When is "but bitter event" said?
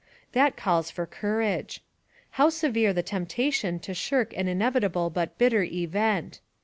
5.11-6.39